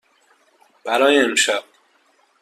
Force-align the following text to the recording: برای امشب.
برای 0.85 1.19
امشب. 1.21 1.63